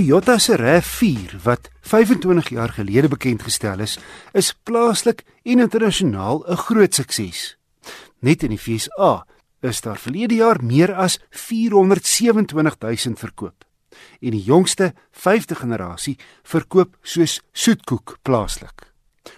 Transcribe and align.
Toyota 0.00 0.38
se 0.38 0.56
RAV4 0.56 1.42
wat 1.42 1.68
25 1.80 2.48
jaar 2.48 2.68
gelede 2.72 3.08
bekend 3.08 3.42
gestel 3.42 3.82
is, 3.84 3.98
is 4.32 4.54
plaaslik 4.64 5.26
en 5.44 5.60
internasionaal 5.60 6.44
'n 6.48 6.56
groot 6.56 6.94
sukses. 6.94 7.58
Net 8.18 8.42
in 8.42 8.48
die 8.48 8.60
VSA 8.60 9.26
is 9.60 9.80
daar 9.80 9.98
verlede 9.98 10.34
jaar 10.34 10.64
meer 10.64 10.94
as 10.94 11.20
427000 11.30 13.18
verkoop. 13.18 13.64
En 14.20 14.30
die 14.30 14.42
jongste 14.42 14.94
5de 15.12 15.54
generasie 15.54 16.18
verkoop 16.42 16.96
soos 17.02 17.40
soetkoek 17.52 18.18
plaaslik. 18.22 18.92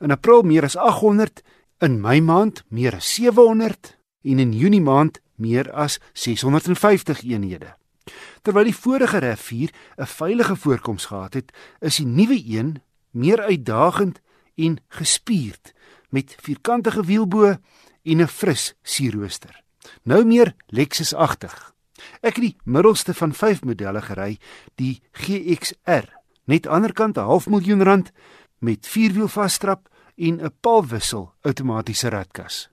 In 0.00 0.10
April 0.10 0.42
meer 0.42 0.62
as 0.62 0.76
800, 0.76 1.42
in 1.80 2.00
Mei 2.00 2.20
maand 2.20 2.64
meer 2.68 2.94
as 2.94 3.14
700 3.14 3.96
en 4.22 4.38
in 4.38 4.52
Junie 4.52 4.80
maand 4.80 5.20
meer 5.34 5.72
as 5.72 5.98
650 6.12 7.22
eenhede. 7.22 7.76
Terwyl 8.42 8.64
die 8.64 8.76
vorige 8.76 9.18
RAV4 9.20 9.70
'n 9.96 10.06
veilige 10.06 10.56
voorkoms 10.56 11.04
gehad 11.04 11.34
het, 11.34 11.52
is 11.80 11.96
die 11.96 12.06
nuwe 12.06 12.42
een 12.46 12.82
meer 13.10 13.40
uitdagend 13.40 14.20
en 14.54 14.78
gespierd 14.88 15.72
met 16.08 16.36
vierkantige 16.40 17.04
wielbo 17.04 17.56
en 18.02 18.20
'n 18.22 18.26
fris 18.26 18.74
sierrooster. 18.82 19.62
Nou 20.02 20.24
meer 20.24 20.54
Lexus-agtig. 20.66 21.74
Ek 22.20 22.36
het 22.36 22.44
die 22.44 22.56
middelste 22.64 23.14
van 23.14 23.32
5 23.34 23.64
modelle 23.64 24.02
gery, 24.02 24.38
die 24.74 25.02
GXR, 25.12 26.08
net 26.44 26.66
aanderkant 26.66 27.16
'n 27.16 27.20
half 27.20 27.46
miljoen 27.46 27.82
rand 27.82 28.12
met 28.58 28.86
vierwiel 28.86 29.28
vasstrap 29.28 29.88
en 30.16 30.40
'n 30.42 30.54
paalwissel 30.60 31.32
outomatiese 31.40 32.08
ratkas. 32.08 32.68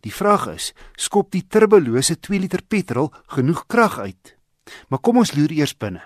Die 0.00 0.14
vraag 0.14 0.46
is, 0.46 0.72
skop 0.96 1.30
die 1.30 1.46
turbolose 1.46 2.20
2 2.20 2.38
liter 2.38 2.62
petrol 2.62 3.12
genoeg 3.26 3.66
krag 3.66 3.98
uit? 3.98 4.36
Maar 4.88 4.98
kom 4.98 5.20
ons 5.22 5.34
loer 5.34 5.52
eers 5.52 5.76
binne. 5.76 6.02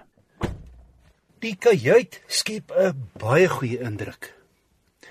Die 1.38 1.54
kajuit 1.56 2.20
skep 2.26 2.72
'n 2.72 3.10
baie 3.18 3.48
goeie 3.48 3.78
indruk. 3.78 4.34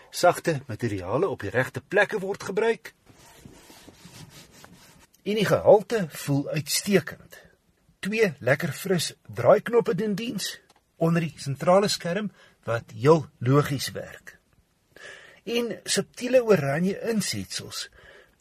Sagte 0.09 0.61
materiale 0.67 1.27
op 1.29 1.41
die 1.41 1.49
regte 1.49 1.81
plekke 1.81 2.19
word 2.19 2.43
gebruik. 2.43 2.93
En 5.23 5.35
die 5.35 5.45
gehalte 5.45 6.07
voel 6.09 6.49
uitstekend. 6.49 7.41
Twee 7.99 8.33
lekker 8.39 8.73
fris 8.73 9.13
draaiknoppe 9.27 9.95
doen 9.95 10.15
diens 10.15 10.59
onder 10.95 11.21
die 11.21 11.33
sentrale 11.37 11.87
skerm 11.87 12.31
wat 12.63 12.91
heel 12.95 13.27
logies 13.37 13.91
werk. 13.91 14.37
En 15.43 15.79
subtiele 15.83 16.43
oranje 16.43 16.99
insetsels 17.09 17.89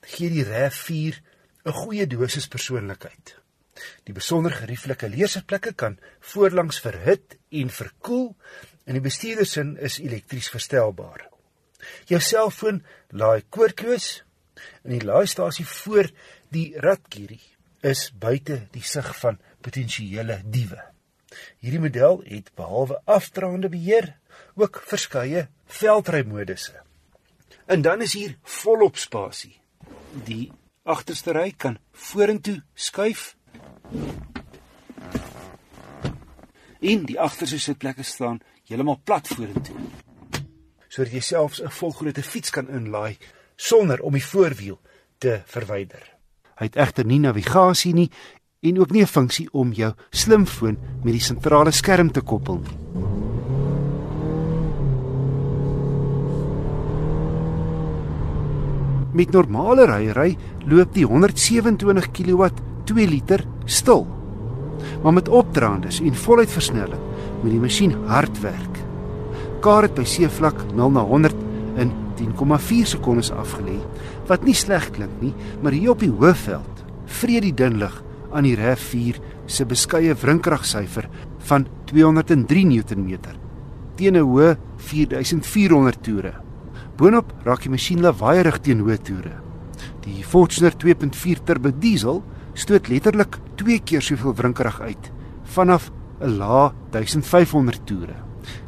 gee 0.00 0.30
die 0.30 0.44
RAV4 0.44 1.22
'n 1.64 1.72
goeie 1.72 2.06
dosis 2.06 2.48
persoonlikheid. 2.48 3.45
Die 4.08 4.14
besonder 4.16 4.54
gerieflike 4.54 5.08
leersitplekke 5.12 5.72
kan 5.72 5.98
voorlangs 6.32 6.80
verhit 6.80 7.36
en 7.50 7.70
verkoel 7.70 8.30
en 8.86 8.96
die 8.96 9.04
bestuurdersin 9.04 9.74
is 9.82 9.98
elektries 10.00 10.48
verstelbaar. 10.52 11.26
Jou 12.08 12.20
selfoon 12.22 12.82
laai 13.10 13.42
koordloos 13.50 14.22
en 14.84 14.94
die 14.94 15.04
laaistasie 15.04 15.66
voor 15.68 16.08
die 16.54 16.70
ratkierie 16.80 17.42
is 17.86 18.08
buite 18.10 18.62
die 18.72 18.82
sig 18.82 19.08
van 19.20 19.38
potensiële 19.62 20.40
diewe. 20.44 20.80
Hierdie 21.60 21.82
model 21.82 22.22
het 22.24 22.52
behalwe 22.56 23.00
afdraande 23.04 23.68
beheer 23.68 24.14
ook 24.54 24.80
verskeie 24.86 25.48
veldrymodusse. 25.66 26.80
En 27.66 27.82
dan 27.82 28.02
is 28.02 28.14
hier 28.14 28.36
volop 28.42 28.96
spasie. 28.96 29.56
Die 30.24 30.52
agterste 30.86 31.34
ry 31.34 31.50
kan 31.56 31.78
vorentoe 31.92 32.60
skuif 32.74 33.34
En 36.80 37.06
die 37.08 37.20
agterste 37.20 37.58
sitplekke 37.58 38.02
staan 38.02 38.40
heeltemal 38.68 39.00
plat 39.04 39.28
vorentoe. 39.28 39.76
Sodat 40.88 41.12
jy 41.12 41.20
selfs 41.20 41.62
'n 41.62 41.70
volgrootte 41.70 42.22
fiets 42.22 42.50
kan 42.50 42.68
inlaai 42.68 43.16
sonder 43.56 44.00
om 44.00 44.12
die 44.12 44.24
voorwiel 44.24 44.80
te 45.18 45.40
verwyder. 45.46 46.02
Hy 46.56 46.64
het 46.64 46.76
egter 46.76 47.04
nie 47.04 47.18
navigasie 47.18 47.94
nie 47.94 48.10
en 48.60 48.78
ook 48.78 48.90
nie 48.90 49.02
'n 49.02 49.06
funksie 49.06 49.48
om 49.52 49.72
jou 49.72 49.92
slimfoon 50.10 50.78
met 51.04 51.12
die 51.12 51.20
sentrale 51.20 51.70
skerm 51.70 52.12
te 52.12 52.20
koppel 52.20 52.58
nie. 52.58 52.78
Met 59.12 59.30
normale 59.30 59.86
ryery 59.86 60.36
loop 60.66 60.94
die 60.94 61.04
127 61.04 62.10
kW 62.10 62.48
2 62.84 63.08
liter 63.08 63.55
stil. 63.66 64.06
Maar 65.02 65.12
met 65.12 65.28
opdraandes 65.28 66.00
en 66.00 66.14
voluit 66.14 66.50
versnelling 66.50 67.02
moet 67.42 67.52
die 67.52 67.60
masjien 67.60 67.94
hard 68.06 68.40
werk. 68.40 68.80
Kar 69.60 69.86
het 69.86 69.94
by 69.98 70.04
seevlak 70.08 70.58
0 70.74 70.90
na 70.94 71.04
100 71.06 71.44
in 71.82 71.92
10,4 72.16 72.88
sekondes 72.96 73.30
afgelê, 73.34 73.76
wat 74.26 74.44
nie 74.46 74.56
sleg 74.56 74.88
klink 74.96 75.20
nie, 75.20 75.34
maar 75.60 75.76
hier 75.76 75.92
op 75.92 76.00
die 76.00 76.12
hoofveld 76.12 76.84
vrede 77.06 77.50
die 77.50 77.56
dun 77.56 77.78
lig 77.82 78.02
aan 78.32 78.46
die 78.48 78.56
RAV4 78.58 79.20
se 79.46 79.66
beskeie 79.68 80.14
wrinkragsyfer 80.18 81.08
van 81.48 81.66
203 81.90 82.64
Newtonmeter 82.66 83.36
teen 83.96 84.16
'n 84.16 84.26
hoë 84.28 84.56
4400 84.76 86.02
toere. 86.02 86.34
Boonop 86.96 87.32
raak 87.44 87.62
die 87.62 87.70
masjien 87.70 88.00
lawaaierig 88.00 88.58
teen 88.60 88.80
hoë 88.80 88.98
toere. 89.02 89.32
Die 90.04 90.22
Fortuner 90.24 90.72
2.4 90.76 91.44
turbo 91.44 91.70
diesel 91.70 92.22
stoot 92.56 92.88
letterlik 92.88 93.36
2 93.60 93.80
keer 93.84 94.02
soveel 94.02 94.34
wrinkrag 94.34 94.80
uit 94.80 95.10
vanaf 95.56 95.90
'n 96.20 96.36
lae 96.38 96.72
1500 96.90 97.86
toere. 97.86 98.16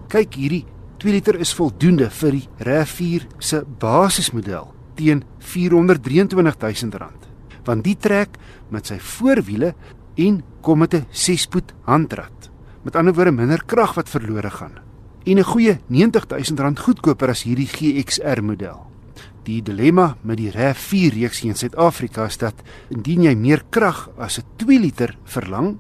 Kyk 0.09 0.35
hierdie 0.35 0.65
2 0.99 1.13
liter 1.13 1.39
is 1.41 1.55
voldoende 1.55 2.11
vir 2.11 2.31
die 2.31 2.49
RAV4 2.59 3.27
se 3.39 3.65
basismodel 3.79 4.75
teen 4.95 5.25
R423000 5.41 7.29
want 7.65 7.85
die 7.85 7.97
trek 7.97 8.39
met 8.71 8.87
sy 8.87 8.99
voorwiele 8.99 9.75
en 10.17 10.43
kom 10.61 10.79
met 10.79 10.95
'n 10.95 11.07
6-spoed 11.11 11.73
handrat. 11.85 12.51
Met 12.83 12.97
ander 12.97 13.15
woorde 13.15 13.33
minder 13.33 13.63
krag 13.65 13.95
wat 13.95 14.09
verlore 14.09 14.51
gaan. 14.51 14.79
En 15.25 15.39
'n 15.39 15.45
goeie 15.45 15.79
R90000 15.89 16.81
goedkoper 16.81 17.29
as 17.29 17.43
hierdie 17.43 17.67
GXR 17.67 18.43
model. 18.43 18.87
Die 19.49 19.63
dilemma 19.65 20.11
met 20.29 20.37
die 20.37 20.51
RAV4 20.53 21.15
reeks 21.15 21.39
in 21.47 21.55
Suid-Afrika 21.57 22.27
is 22.29 22.37
dat 22.37 22.59
indien 22.93 23.23
jy 23.25 23.31
meer 23.33 23.63
krag 23.73 24.11
as 24.21 24.37
'n 24.39 24.45
2 24.61 24.79
liter 24.79 25.17
verlang, 25.25 25.79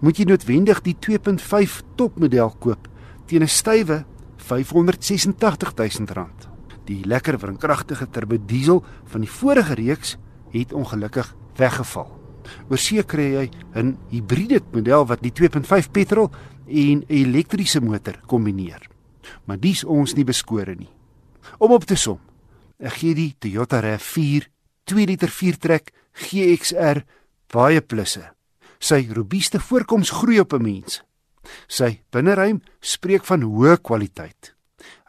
moet 0.00 0.18
jy 0.18 0.24
noodwendig 0.24 0.82
die 0.82 0.96
2.5 0.98 1.82
topmodel 1.94 2.50
koop 2.58 2.88
teen 3.26 3.42
'n 3.42 3.48
stywe 3.48 4.04
R586000. 4.38 6.48
Die 6.86 7.06
lekker 7.06 7.38
wrinkragtige 7.38 8.10
turbo 8.10 8.36
diesel 8.46 8.84
van 9.04 9.20
die 9.20 9.30
vorige 9.30 9.74
reeks 9.74 10.16
het 10.50 10.72
ongelukkig 10.72 11.36
weggeval. 11.56 12.20
Oorsee 12.68 13.04
kry 13.04 13.32
jy 13.32 13.50
'n 13.74 13.96
hibriede 14.10 14.60
model 14.72 15.06
wat 15.06 15.22
die 15.22 15.32
2.5 15.32 15.90
petrol 15.92 16.30
en 16.66 16.98
'n 16.98 17.04
elektriese 17.06 17.80
motor 17.80 18.20
kombineer. 18.26 18.88
Maar 19.44 19.60
dis 19.60 19.84
ons 19.84 20.14
nie 20.14 20.24
beskore 20.24 20.74
nie. 20.74 20.90
Om 21.58 21.70
op 21.70 21.84
te 21.84 21.94
som, 21.94 22.18
Ek 22.82 22.96
gee 22.98 23.14
die 23.14 23.36
Toyota 23.38 23.78
RAV4 23.82 24.48
2 24.90 25.06
liter 25.06 25.30
4 25.30 25.58
trek 25.62 25.92
GXR 26.14 27.04
baie 27.52 27.80
plusse. 27.80 28.34
Sy 28.82 29.06
robuuste 29.14 29.60
voorkoms 29.62 30.10
groei 30.10 30.40
op 30.40 30.52
'n 30.52 30.62
mens. 30.62 31.02
Sy 31.68 32.00
binneruim 32.10 32.62
spreek 32.80 33.24
van 33.24 33.42
hoë 33.42 33.76
kwaliteit. 33.82 34.54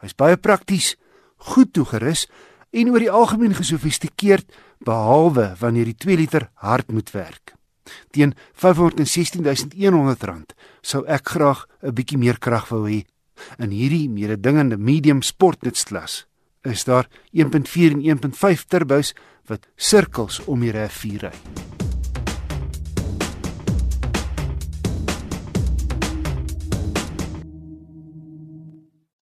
Hy's 0.00 0.14
baie 0.14 0.36
prakties, 0.36 0.96
goed 1.36 1.72
toegerus 1.72 2.26
en 2.70 2.90
oor 2.90 2.98
die 2.98 3.10
algemeen 3.10 3.54
gesofistikeerd 3.54 4.52
behalwe 4.78 5.56
wanneer 5.58 5.84
die 5.84 5.96
2 5.96 6.16
liter 6.16 6.50
hard 6.54 6.92
moet 6.92 7.10
werk. 7.10 7.54
Teen 8.10 8.34
R516100 8.54 10.54
sou 10.82 11.04
ek 11.06 11.28
graag 11.28 11.66
'n 11.82 11.94
bietjie 11.94 12.18
meer 12.18 12.38
krag 12.38 12.68
wou 12.68 12.88
hê 12.88 13.04
in 13.58 13.70
hierdie 13.70 14.08
mededingende 14.08 14.76
medium 14.76 15.22
sportnutklas 15.22 16.26
is 16.66 16.84
daar 16.84 17.08
1.4 17.32 17.96
en 17.96 18.18
1.5 18.32 18.66
turbos 18.68 19.14
wat 19.46 19.68
sirkels 19.76 20.42
om 20.44 20.60
die 20.60 20.74
RAV4 20.74 21.28
ry. 21.28 21.65